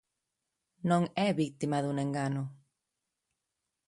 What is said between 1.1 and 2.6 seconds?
é vítima dun engano.